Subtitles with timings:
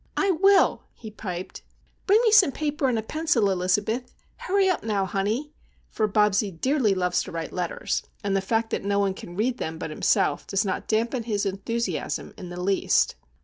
[0.17, 1.61] "I will," he piped.
[2.07, 4.11] "Bring me some paper and a pencil, Elizabeth.
[4.37, 5.53] Hurry up, now, honey!"
[5.91, 9.59] For Bobsie dearly loves to write letters, and the fact that no one can read
[9.59, 13.13] them but himself does not dampen his enthusiasm in the least.